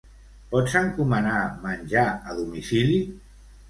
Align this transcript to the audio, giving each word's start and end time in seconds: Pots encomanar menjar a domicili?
Pots 0.53 0.77
encomanar 0.79 1.37
menjar 1.69 2.09
a 2.19 2.39
domicili? 2.43 3.03